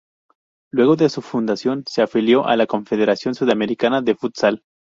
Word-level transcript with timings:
Luego 0.71 0.95
de 0.95 1.09
su 1.09 1.21
fundación, 1.21 1.83
se 1.87 2.01
afilió 2.01 2.47
a 2.47 2.55
la 2.57 2.65
Confederación 2.65 3.35
Sudamericana 3.35 4.01
de 4.01 4.15
Futsal. 4.15 4.63